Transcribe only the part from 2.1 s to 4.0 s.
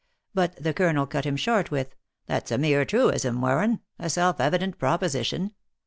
"That s a mere truism, Warren,